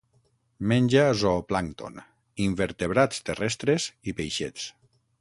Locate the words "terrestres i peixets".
3.31-4.71